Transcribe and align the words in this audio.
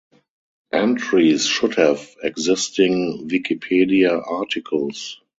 Entries 0.73 1.45
should 1.45 1.75
have 1.75 2.09
existing 2.23 3.29
Wikipedia 3.29 4.19
articles. 4.27 5.21